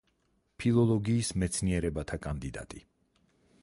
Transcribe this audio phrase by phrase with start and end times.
[0.63, 2.87] ფილოლოგიის მეცნიერებათა კანდიდატი.